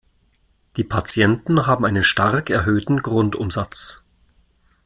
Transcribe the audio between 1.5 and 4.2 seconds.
haben einen stark erhöhten Grundumsatz.